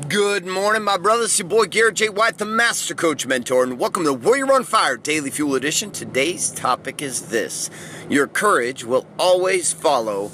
[0.00, 1.26] Good morning, my brothers.
[1.26, 2.08] It's your boy Garrett J.
[2.08, 5.90] White, the Master Coach Mentor, and welcome to Warrior on Fire Daily Fuel Edition.
[5.90, 7.68] Today's topic is this
[8.08, 10.30] Your courage will always follow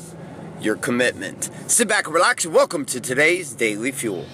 [0.61, 1.51] your commitment.
[1.67, 4.25] Sit back and relax, and welcome to today's Daily Fuel.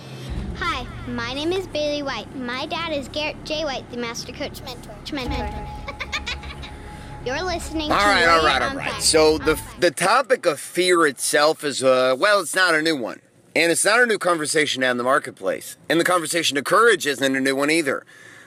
[0.57, 2.37] Hi, my name is Bailey White.
[2.37, 3.65] My dad is Garrett J.
[3.65, 4.95] White, the Master Coach Mentor.
[5.11, 5.67] Mentor.
[7.25, 8.91] You're listening All to right, all Warrior right, all on right.
[8.93, 9.01] Fire.
[9.01, 13.23] So the the topic of fear itself is uh well, it's not a new one,
[13.57, 15.77] and it's not a new conversation in the marketplace.
[15.89, 18.05] And the conversation of courage isn't a new one either.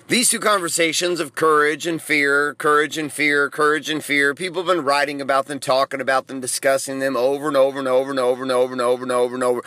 [0.09, 4.73] These two conversations of courage and fear, courage and fear, courage and fear, people have
[4.73, 8.19] been writing about them, talking about them, discussing them over and over and over and
[8.19, 9.61] over and over and over and over and over,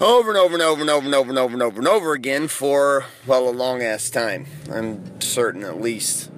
[0.00, 2.12] over and over and over and over and over and over and over and over
[2.14, 4.46] again for well a long ass time.
[4.72, 6.30] I'm certain at least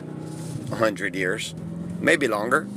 [0.72, 1.54] a hundred years,
[2.00, 2.68] maybe longer.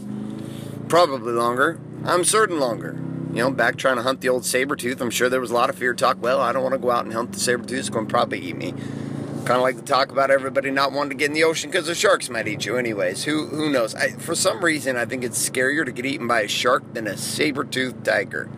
[0.87, 1.79] Probably longer.
[2.05, 3.10] I'm certain longer.
[3.33, 5.53] You know, back trying to hunt the old saber tooth, I'm sure there was a
[5.53, 6.21] lot of fear talk.
[6.21, 7.79] Well, I don't want to go out and hunt the saber tooth.
[7.79, 8.71] It's going to probably eat me.
[8.71, 11.87] Kind of like the talk about everybody not wanting to get in the ocean because
[11.87, 12.75] the sharks might eat you.
[12.75, 13.95] Anyways, who who knows?
[13.95, 17.07] I, for some reason, I think it's scarier to get eaten by a shark than
[17.07, 18.49] a saber toothed tiger.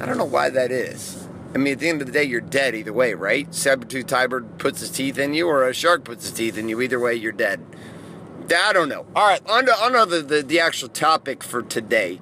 [0.00, 1.26] I don't know why that is.
[1.54, 3.52] I mean, at the end of the day, you're dead either way, right?
[3.54, 6.68] Saber tooth tiger puts his teeth in you, or a shark puts his teeth in
[6.68, 6.80] you.
[6.82, 7.64] Either way, you're dead.
[8.54, 9.06] I don't know.
[9.16, 12.20] All right, on to, on to the, the, the actual topic for today.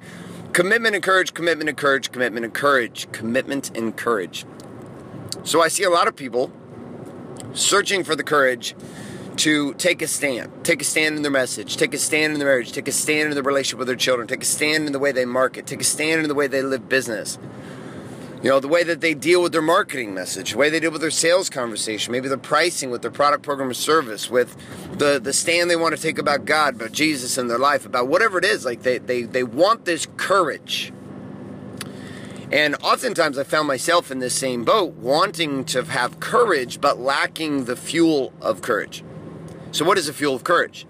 [0.55, 4.45] Commitment and courage, commitment and courage, commitment and courage, commitment and courage.
[5.43, 6.49] So I see a lot of people
[7.51, 8.73] searching for the courage
[9.35, 12.47] to take a stand, take a stand in their message, take a stand in their
[12.47, 14.99] marriage, take a stand in their relationship with their children, take a stand in the
[14.99, 17.37] way they market, take a stand in the way they live business.
[18.45, 20.91] You know, the way that they deal with their marketing message, the way they deal
[20.91, 24.55] with their sales conversation, maybe their pricing with their product, program, or service, with
[24.99, 28.07] the, the stand they want to take about God, about Jesus in their life, about
[28.07, 28.63] whatever it is.
[28.63, 30.93] Like they, they, they want this courage.
[32.51, 37.65] And oftentimes I found myself in this same boat, wanting to have courage, but lacking
[37.65, 39.03] the fuel of courage.
[39.71, 40.85] So, what is the fuel of courage?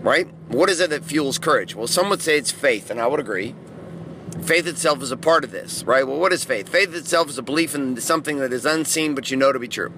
[0.00, 0.28] Right?
[0.46, 1.74] What is it that fuels courage?
[1.74, 3.56] Well, some would say it's faith, and I would agree.
[4.42, 6.06] Faith itself is a part of this, right?
[6.06, 6.68] Well, what is faith?
[6.68, 9.68] Faith itself is a belief in something that is unseen but you know to be
[9.68, 9.92] true.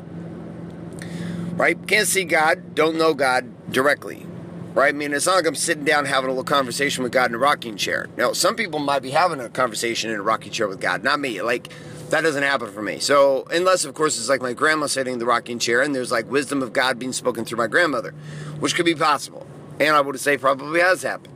[1.55, 1.77] Right?
[1.87, 4.27] Can't see God, don't know God directly.
[4.75, 4.95] Right?
[4.95, 7.35] I mean, it's not like I'm sitting down having a little conversation with God in
[7.35, 8.09] a rocking chair.
[8.19, 11.19] Now, some people might be having a conversation in a rocking chair with God, not
[11.19, 11.41] me.
[11.41, 11.71] Like,
[12.11, 12.99] that doesn't happen for me.
[13.01, 16.13] So, unless, of course, it's like my grandma sitting in the rocking chair and there's
[16.13, 18.13] like wisdom of God being spoken through my grandmother,
[18.61, 19.47] which could be possible.
[19.81, 21.36] And I would say probably has happened.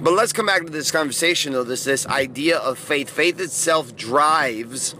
[0.00, 1.64] But let's come back to this conversation though.
[1.64, 3.08] This this idea of faith.
[3.10, 4.94] Faith itself drives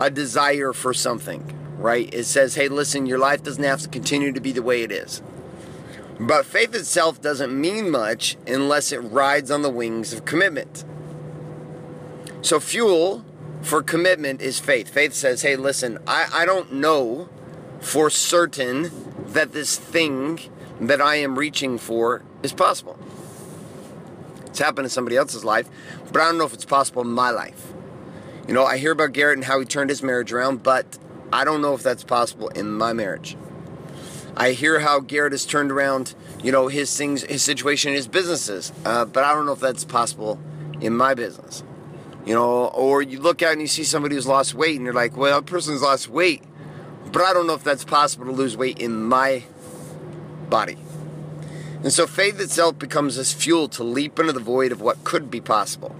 [0.00, 2.12] a desire for something, right?
[2.12, 4.92] It says, hey, listen, your life doesn't have to continue to be the way it
[4.92, 5.22] is.
[6.20, 10.84] But faith itself doesn't mean much unless it rides on the wings of commitment.
[12.40, 13.24] So fuel
[13.62, 14.88] for commitment is faith.
[14.88, 17.28] Faith says, hey, listen, I, I don't know
[17.80, 18.90] for certain
[19.32, 20.40] that this thing
[20.80, 22.98] that I am reaching for is possible.
[24.58, 25.68] It's happened in somebody else's life,
[26.12, 27.72] but I don't know if it's possible in my life.
[28.48, 30.98] You know, I hear about Garrett and how he turned his marriage around, but
[31.32, 33.36] I don't know if that's possible in my marriage.
[34.36, 38.72] I hear how Garrett has turned around, you know, his things, his situation, his businesses,
[38.84, 40.40] uh, but I don't know if that's possible
[40.80, 41.62] in my business.
[42.26, 44.92] You know, or you look out and you see somebody who's lost weight, and you're
[44.92, 46.42] like, well, that person's lost weight,
[47.12, 49.44] but I don't know if that's possible to lose weight in my
[50.50, 50.78] body.
[51.82, 55.30] And so faith itself becomes this fuel to leap into the void of what could
[55.30, 55.94] be possible.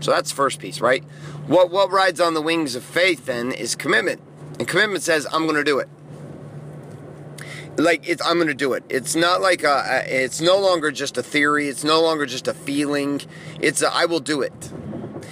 [0.00, 1.04] So that's the first piece, right?
[1.46, 4.20] What what rides on the wings of faith then is commitment.
[4.58, 5.88] And commitment says, I'm going to do it.
[7.76, 8.84] Like it's, I'm going to do it.
[8.88, 11.68] It's not like a, a- it's no longer just a theory.
[11.68, 13.22] It's no longer just a feeling.
[13.60, 14.72] It's a, I will do it.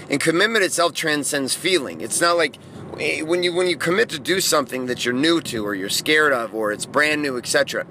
[0.08, 2.00] And commitment itself transcends feeling.
[2.00, 2.56] It's not like
[2.98, 5.88] eh, when you when you commit to do something that you're new to or you're
[5.88, 7.86] scared of or it's brand new, etc.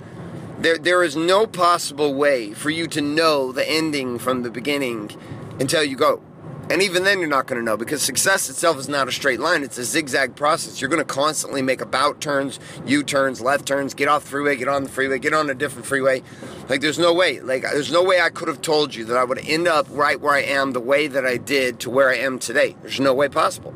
[0.59, 5.09] There there is no possible way for you to know the ending from the beginning
[5.57, 6.21] until you go.
[6.69, 9.39] And even then, you're not going to know because success itself is not a straight
[9.39, 9.63] line.
[9.63, 10.81] It's a zigzag process.
[10.81, 14.57] You're going to constantly make about turns, U turns, left turns, get off the freeway,
[14.57, 16.21] get on the freeway, get on a different freeway.
[16.67, 17.39] Like, there's no way.
[17.39, 20.19] Like, there's no way I could have told you that I would end up right
[20.19, 22.75] where I am the way that I did to where I am today.
[22.81, 23.73] There's no way possible.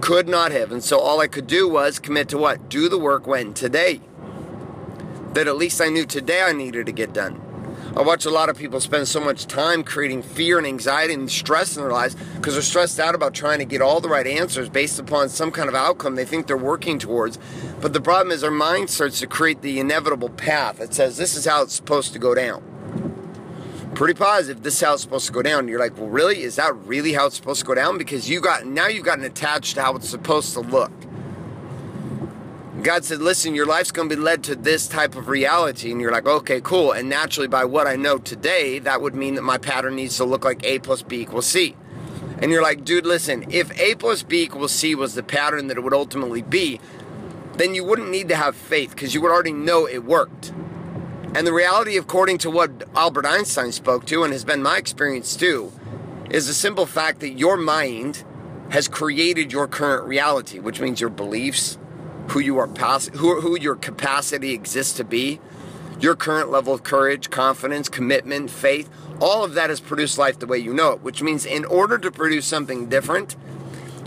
[0.00, 0.72] Could not have.
[0.72, 2.68] And so all I could do was commit to what?
[2.68, 3.54] Do the work when?
[3.54, 4.00] Today.
[5.34, 7.42] That at least I knew today I needed to get done.
[7.96, 11.30] I watch a lot of people spend so much time creating fear and anxiety and
[11.30, 14.26] stress in their lives because they're stressed out about trying to get all the right
[14.26, 17.38] answers based upon some kind of outcome they think they're working towards.
[17.80, 21.34] But the problem is, our mind starts to create the inevitable path that says this
[21.36, 22.62] is how it's supposed to go down.
[23.94, 25.66] pretty positive this is how it's supposed to go down.
[25.66, 26.42] You're like, well, really?
[26.42, 27.98] Is that really how it's supposed to go down?
[27.98, 30.92] Because you got now you've gotten attached to how it's supposed to look.
[32.88, 35.92] God said, listen, your life's going to be led to this type of reality.
[35.92, 36.92] And you're like, okay, cool.
[36.92, 40.24] And naturally, by what I know today, that would mean that my pattern needs to
[40.24, 41.76] look like A plus B equals C.
[42.40, 45.76] And you're like, dude, listen, if A plus B equals C was the pattern that
[45.76, 46.80] it would ultimately be,
[47.56, 50.54] then you wouldn't need to have faith because you would already know it worked.
[51.34, 55.36] And the reality, according to what Albert Einstein spoke to, and has been my experience
[55.36, 55.72] too,
[56.30, 58.24] is the simple fact that your mind
[58.70, 61.76] has created your current reality, which means your beliefs,
[62.28, 65.40] who you are past, who, who your capacity exists to be,
[66.00, 68.88] your current level of courage, confidence, commitment, faith,
[69.20, 71.98] all of that has produced life the way you know it, which means in order
[71.98, 73.32] to produce something different,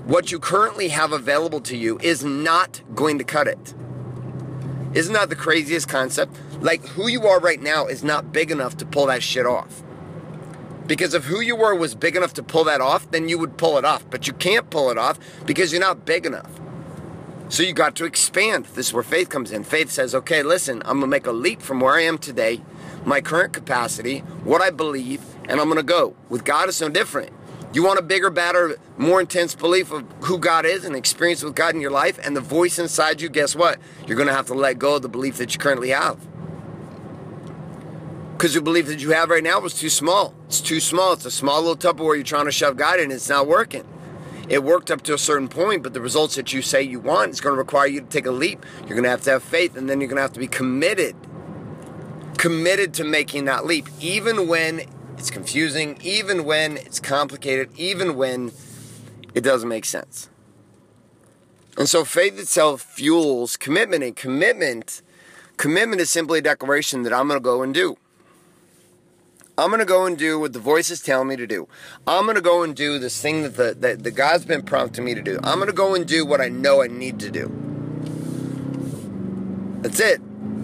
[0.06, 3.74] what you currently have available to you is not going to cut it.
[4.94, 6.38] Isn't that the craziest concept?
[6.60, 9.84] Like, who you are right now is not big enough to pull that shit off.
[10.86, 13.58] Because if who you were was big enough to pull that off, then you would
[13.58, 14.06] pull it off.
[14.10, 16.61] But you can't pull it off because you're not big enough.
[17.52, 18.64] So you got to expand.
[18.76, 19.66] This is where faith comes in.
[19.66, 22.62] Faith says, okay, listen, I'm going to make a leap from where I am today,
[23.04, 26.16] my current capacity, what I believe, and I'm going to go.
[26.30, 27.30] With God, it's no different.
[27.74, 31.54] You want a bigger, better, more intense belief of who God is and experience with
[31.54, 33.80] God in your life and the voice inside you, guess what?
[34.08, 36.26] You're going to have to let go of the belief that you currently have.
[38.38, 40.34] Because the belief that you have right now was too small.
[40.48, 41.12] It's too small.
[41.12, 43.12] It's a small little Tupperware you're trying to shove God in.
[43.12, 43.84] It's not working.
[44.52, 47.32] It worked up to a certain point, but the results that you say you want
[47.32, 48.66] is going to require you to take a leap.
[48.80, 50.48] You're going to have to have faith, and then you're going to have to be
[50.48, 51.16] committed.
[52.38, 54.82] Committed to making that leap, even when
[55.18, 58.52] it's confusing, even when it's complicated, even when
[59.34, 60.28] it doesn't make sense.
[61.78, 65.02] And so faith itself fuels commitment, and commitment,
[65.56, 67.96] commitment is simply a declaration that I'm going to go and do.
[69.58, 71.68] I'm going to go and do what the voices tell me to do.
[72.08, 75.04] I'm going to go and do this thing that the, that the God's been prompting
[75.04, 75.40] me to do.
[75.44, 77.52] I'm going to go and do what I know I need to do.
[79.82, 80.22] That's it.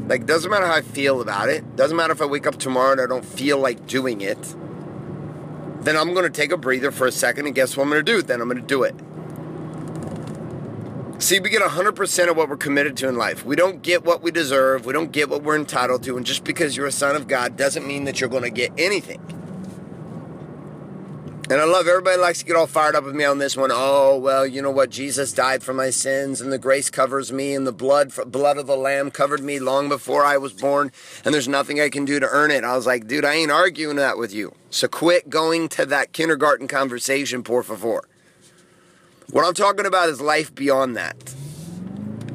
[0.08, 1.76] Like, doesn't matter how I feel about it.
[1.76, 4.42] Doesn't matter if I wake up tomorrow and I don't feel like doing it.
[5.82, 8.06] Then I'm going to take a breather for a second and guess what I'm going
[8.06, 8.22] to do?
[8.22, 8.96] Then I'm going to do it.
[11.20, 13.44] See, we get 100% of what we're committed to in life.
[13.44, 14.86] We don't get what we deserve.
[14.86, 16.16] We don't get what we're entitled to.
[16.16, 18.72] And just because you're a son of God doesn't mean that you're going to get
[18.78, 19.20] anything.
[21.50, 23.72] And I love everybody likes to get all fired up with me on this one.
[23.74, 24.92] Oh, well, you know what?
[24.92, 28.68] Jesus died for my sins and the grace covers me and the blood blood of
[28.68, 30.92] the lamb covered me long before I was born
[31.24, 32.66] and there's nothing I can do to earn it.
[32.66, 34.54] I was like, dude, I ain't arguing that with you.
[34.70, 38.04] So quit going to that kindergarten conversation, por favor.
[39.32, 41.36] What I'm talking about is life beyond that.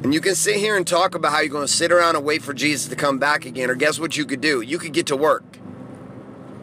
[0.03, 2.23] And you can sit here and talk about how you're going to sit around and
[2.23, 3.71] wait for Jesus to come back again.
[3.71, 4.61] Or guess what you could do?
[4.61, 5.52] You could get to work.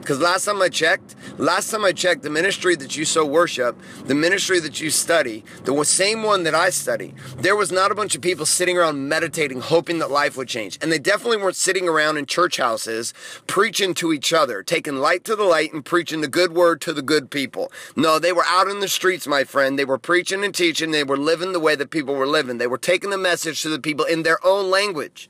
[0.00, 3.76] Because last time I checked, last time I checked, the ministry that you so worship,
[4.06, 7.94] the ministry that you study, the same one that I study, there was not a
[7.94, 10.78] bunch of people sitting around meditating, hoping that life would change.
[10.80, 13.12] And they definitely weren't sitting around in church houses
[13.46, 16.92] preaching to each other, taking light to the light and preaching the good word to
[16.92, 17.70] the good people.
[17.94, 19.78] No, they were out in the streets, my friend.
[19.78, 20.90] They were preaching and teaching.
[20.90, 22.58] They were living the way that people were living.
[22.58, 25.28] They were taking the message to the people in their own language.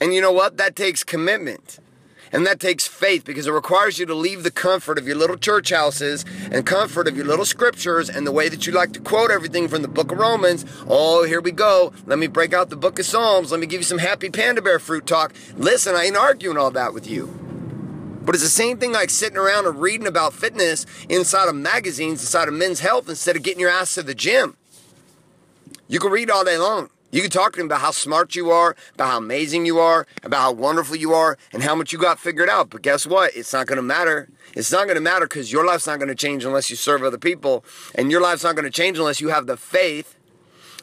[0.00, 0.56] And you know what?
[0.56, 1.78] That takes commitment.
[2.34, 5.36] And that takes faith because it requires you to leave the comfort of your little
[5.36, 9.00] church houses and comfort of your little scriptures and the way that you like to
[9.00, 10.66] quote everything from the book of Romans.
[10.88, 11.92] Oh, here we go.
[12.06, 13.52] Let me break out the book of Psalms.
[13.52, 15.32] Let me give you some happy panda bear fruit talk.
[15.56, 17.26] Listen, I ain't arguing all that with you.
[18.24, 22.20] But it's the same thing like sitting around and reading about fitness inside of magazines,
[22.20, 24.56] inside of men's health, instead of getting your ass to the gym.
[25.86, 26.90] You can read all day long.
[27.14, 30.04] You can talk to them about how smart you are, about how amazing you are,
[30.24, 32.70] about how wonderful you are, and how much you got figured out.
[32.70, 33.36] But guess what?
[33.36, 34.28] It's not going to matter.
[34.54, 37.04] It's not going to matter because your life's not going to change unless you serve
[37.04, 37.64] other people.
[37.94, 40.16] And your life's not going to change unless you have the faith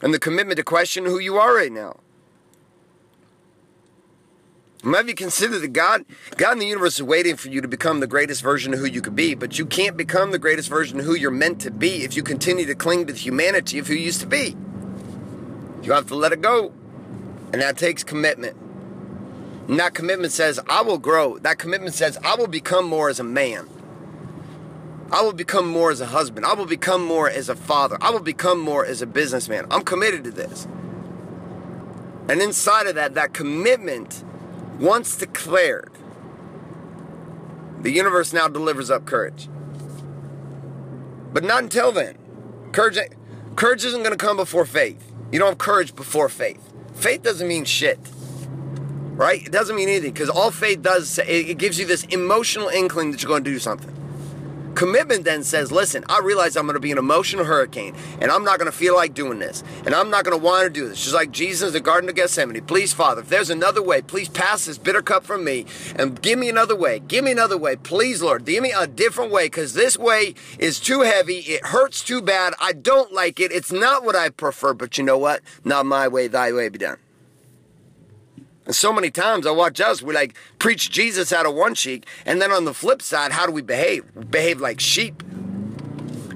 [0.02, 2.00] and the commitment to question who you are right now.
[4.82, 6.06] Maybe consider that God,
[6.38, 8.86] God in the universe is waiting for you to become the greatest version of who
[8.86, 11.70] you could be, but you can't become the greatest version of who you're meant to
[11.70, 14.56] be if you continue to cling to the humanity of who you used to be.
[15.82, 16.72] You have to let it go.
[17.52, 18.56] And that takes commitment.
[19.68, 21.38] And that commitment says, I will grow.
[21.38, 23.68] That commitment says, I will become more as a man.
[25.10, 26.46] I will become more as a husband.
[26.46, 27.98] I will become more as a father.
[28.00, 29.66] I will become more as a businessman.
[29.70, 30.66] I'm committed to this.
[32.28, 34.24] And inside of that, that commitment,
[34.78, 35.92] once declared,
[37.80, 39.48] the universe now delivers up courage.
[41.32, 42.16] But not until then.
[42.72, 42.98] Courage,
[43.56, 45.12] courage isn't going to come before faith.
[45.30, 46.60] You don't have courage before faith.
[46.94, 47.98] Faith doesn't mean shit.
[49.16, 49.42] right?
[49.44, 53.22] It doesn't mean anything because all faith does, it gives you this emotional inkling that
[53.22, 53.94] you're going to do something.
[54.74, 58.44] Commitment then says, listen, I realize I'm going to be an emotional hurricane and I'm
[58.44, 60.88] not going to feel like doing this and I'm not going to want to do
[60.88, 61.02] this.
[61.02, 62.64] Just like Jesus in the Garden of Gethsemane.
[62.64, 66.38] Please, Father, if there's another way, please pass this bitter cup from me and give
[66.38, 67.00] me another way.
[67.00, 67.76] Give me another way.
[67.76, 71.38] Please, Lord, give me a different way because this way is too heavy.
[71.38, 72.54] It hurts too bad.
[72.60, 73.52] I don't like it.
[73.52, 75.42] It's not what I prefer, but you know what?
[75.64, 76.98] Not my way, thy way be done.
[78.64, 82.06] And so many times I watch us, we like preach Jesus out of one cheek,
[82.24, 84.04] and then on the flip side, how do we behave?
[84.14, 85.22] We behave like sheep.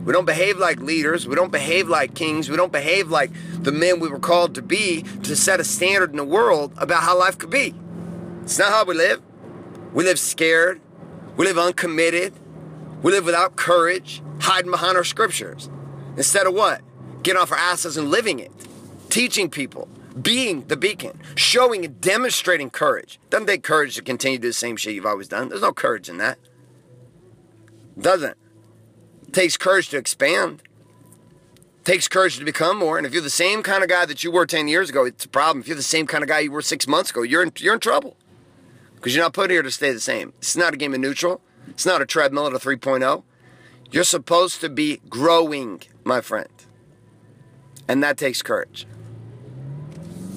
[0.04, 1.26] We don't behave like leaders.
[1.26, 2.48] We don't behave like kings.
[2.48, 6.10] We don't behave like the men we were called to be to set a standard
[6.10, 7.74] in the world about how life could be.
[8.42, 9.20] It's not how we live.
[9.92, 10.80] We live scared.
[11.36, 12.32] We live uncommitted.
[13.02, 15.68] We live without courage, hiding behind our scriptures.
[16.16, 16.82] Instead of what?
[17.24, 18.52] Getting off our asses and living it,
[19.10, 19.88] teaching people,
[20.20, 23.18] being the beacon, showing and demonstrating courage.
[23.30, 25.48] Doesn't take courage to continue to do the same shit you've always done.
[25.48, 26.38] There's no courage in that.
[27.98, 28.36] Doesn't.
[29.26, 30.62] It takes courage to expand.
[31.80, 32.96] It takes courage to become more.
[32.96, 35.24] And if you're the same kind of guy that you were 10 years ago, it's
[35.24, 35.60] a problem.
[35.60, 37.74] If you're the same kind of guy you were six months ago, you're in, you're
[37.74, 38.16] in trouble.
[38.94, 40.32] Because you're not put here to stay the same.
[40.38, 41.40] It's not a game of neutral.
[41.68, 43.22] It's not a treadmill at a 3.0.
[43.90, 46.48] You're supposed to be growing, my friend.
[47.86, 48.86] And that takes courage.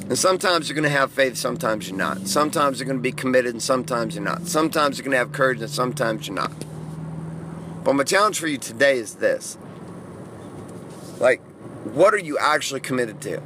[0.10, 2.28] And sometimes you're going to have faith, sometimes you're not.
[2.28, 4.48] Sometimes you're going to be committed, and sometimes you're not.
[4.48, 6.52] Sometimes you're going to have courage, and sometimes you're not.
[7.84, 9.58] But my challenge for you today is this
[11.20, 11.42] like,
[11.84, 13.40] what are you actually committed to?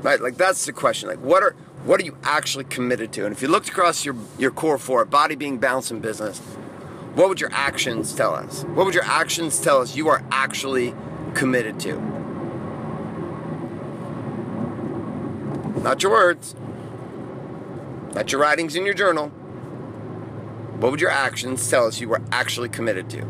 [0.00, 0.18] Right?
[0.18, 1.08] Like, that's the question.
[1.08, 1.54] Like, what are.
[1.84, 3.24] What are you actually committed to?
[3.24, 6.38] And if you looked across your, your core four, body, being, balanced in business,
[7.14, 8.64] what would your actions tell us?
[8.64, 10.94] What would your actions tell us you are actually
[11.32, 12.09] committed to?
[15.82, 16.54] Not your words.
[18.14, 19.28] Not your writings in your journal.
[20.78, 23.20] What would your actions tell us you were actually committed to?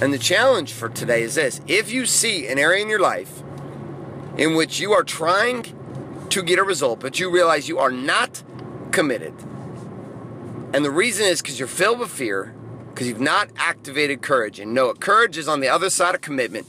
[0.00, 3.42] And the challenge for today is this if you see an area in your life
[4.36, 5.66] in which you are trying
[6.30, 8.42] to get a result, but you realize you are not
[8.92, 9.34] committed,
[10.72, 12.54] and the reason is because you're filled with fear,
[12.88, 16.66] because you've not activated courage, and know courage is on the other side of commitment,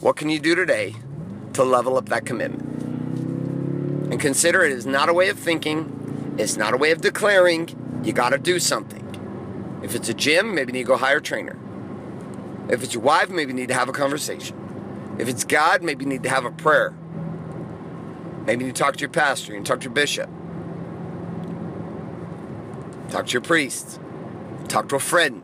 [0.00, 0.96] what can you do today
[1.52, 2.69] to level up that commitment?
[4.10, 8.02] And consider it is not a way of thinking, it's not a way of declaring.
[8.02, 9.06] You got to do something.
[9.82, 11.58] If it's a gym, maybe you need to go hire a trainer.
[12.68, 14.56] If it's your wife, maybe you need to have a conversation.
[15.18, 16.94] If it's God, maybe you need to have a prayer.
[18.46, 20.30] Maybe you need to talk to your pastor, you need to talk to your bishop.
[23.10, 24.00] Talk to your priest.
[24.68, 25.42] Talk to a friend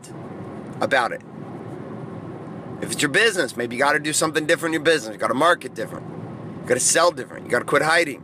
[0.81, 1.21] about it.
[2.81, 5.13] If it's your business, maybe you got to do something different in your business.
[5.13, 6.07] You got to market different.
[6.61, 7.45] You got to sell different.
[7.45, 8.23] You got to quit hiding.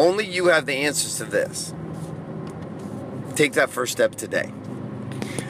[0.00, 1.74] Only you have the answers to this.
[3.34, 4.50] Take that first step today.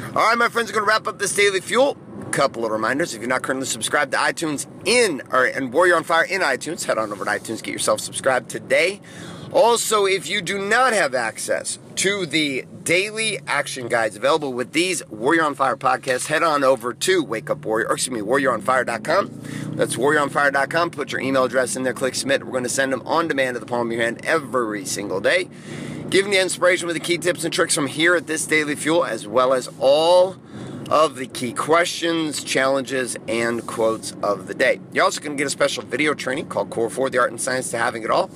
[0.09, 1.97] All right, my friends, we're going to wrap up this daily fuel.
[2.33, 6.02] Couple of reminders: if you're not currently subscribed to iTunes in or and Warrior on
[6.02, 9.00] Fire in iTunes, head on over to iTunes, get yourself subscribed today.
[9.52, 15.07] Also, if you do not have access to the daily action guides available with these
[15.09, 19.41] Warrior on Fire podcasts, head on over to Wake Up Warrior, or excuse me, warrioronfire.com.
[19.77, 20.91] That's warrioronfire.com.
[20.91, 22.45] Put your email address in there, click submit.
[22.45, 25.21] We're going to send them on demand to the palm of your hand every single
[25.21, 25.49] day.
[26.09, 29.05] Giving you inspiration with the key tips and tricks from here at this Daily Fuel,
[29.05, 30.37] as well as all
[30.91, 34.81] of the key questions, challenges, and quotes of the day.
[34.93, 37.41] You're also going to get a special video training called Core 4 The Art and
[37.41, 38.29] Science to Having It All.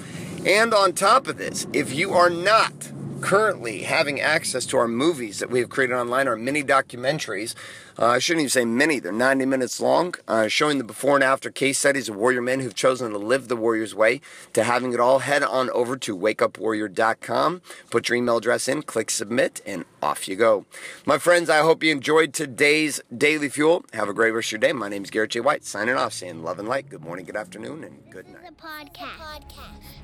[0.46, 2.92] And on top of this, if you are not
[3.24, 7.54] currently having access to our movies that we have created online, our mini documentaries.
[7.98, 11.24] Uh, I shouldn't even say mini, they're 90 minutes long, uh, showing the before and
[11.24, 14.20] after case studies of warrior men who've chosen to live the warrior's way.
[14.52, 19.08] To having it all, head on over to wakeupwarrior.com, put your email address in, click
[19.08, 20.66] submit, and off you go.
[21.06, 23.86] My friends, I hope you enjoyed today's Daily Fuel.
[23.94, 24.74] Have a great rest of your day.
[24.74, 25.40] My name is Garrett J.
[25.40, 26.90] White, signing off, saying love and light.
[26.90, 28.54] Good morning, good afternoon, and good night.
[28.54, 29.16] The podcast.
[29.16, 30.03] podcast.